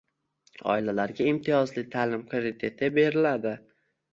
Oilalarga 0.75 1.27
imtiyozli 1.33 1.85
taʼlim 1.97 2.25
krediti 2.33 2.93
beriladi.. 2.99 3.53